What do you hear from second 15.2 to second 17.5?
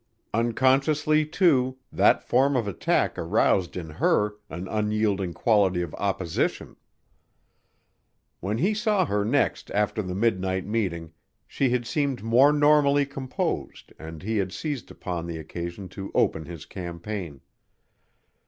the occasion to open his campaign.